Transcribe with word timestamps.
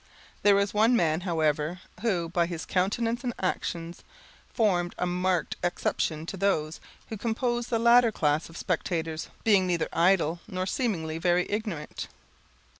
There 0.41 0.55
was 0.55 0.73
one 0.73 0.95
man, 0.95 1.21
however, 1.21 1.79
who, 2.01 2.27
by 2.29 2.47
his 2.47 2.65
countenance 2.65 3.23
and 3.23 3.35
actions, 3.39 4.03
formed 4.51 4.95
a 4.97 5.05
marked 5.05 5.57
exception 5.63 6.25
to 6.25 6.37
those 6.37 6.81
who 7.09 7.17
composed 7.17 7.69
the 7.69 7.77
latter 7.77 8.11
class 8.11 8.49
of 8.49 8.57
spectators, 8.57 9.29
being 9.43 9.67
neither 9.67 9.89
idle, 9.93 10.39
nor 10.47 10.65
seemingly 10.65 11.19
very 11.19 11.45
ignorant. 11.51 12.07